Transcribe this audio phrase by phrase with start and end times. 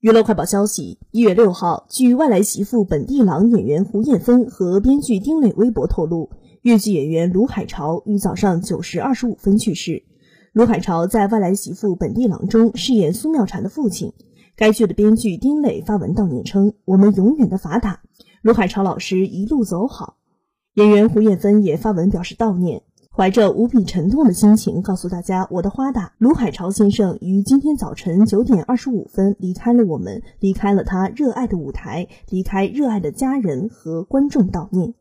[0.00, 6.30] 娱乐快报消息：一月六号，据外来媳妇本地郎演员胡艳芬和编剧丁磊微博透露，
[6.62, 10.04] 越剧演员卢海潮于早上九时二十五分去世。
[10.54, 14.14] 卢海潮在外来媳妇本地郎中饰演苏妙婵的父亲。
[14.56, 18.00] 该剧的编剧丁磊发文悼念称：“我们永远的法打，
[18.40, 20.16] 卢海潮老师一路走好。”
[20.76, 22.84] 演员胡艳芬也发文表示悼念。
[23.20, 34.94] 怀着无比沉痛的心情，告诉大家：“我的花大卢海潮先生于今天早晨九点二十五分离开了我们，离开了他热爱的舞台，离开热爱的家人和观众悼念。”